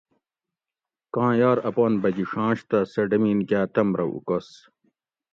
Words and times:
کاں 1.13 1.31
یار 1.39 1.57
اپان 1.69 1.93
بگِیݭانش 2.01 2.59
تہ 2.69 2.77
سٞہ 2.91 3.03
ڈمِین 3.09 3.39
کاٞ 3.49 3.65
تٞم 3.73 3.89
رہ 3.97 4.05
اُکس 4.15 4.47